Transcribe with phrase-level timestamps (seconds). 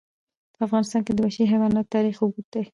[0.55, 2.63] په افغانستان کې د وحشي حیوانات تاریخ اوږد دی.